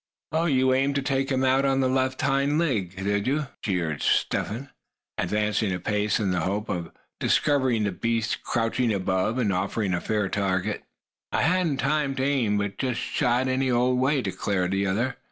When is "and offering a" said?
9.37-10.01